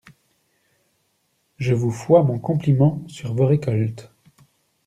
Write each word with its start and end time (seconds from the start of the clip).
Je 1.57 1.75
vous 1.75 1.91
fois 1.91 2.23
mon 2.23 2.39
compliment 2.39 3.03
sur 3.07 3.35
vos 3.35 3.45
récoltes. 3.45 4.11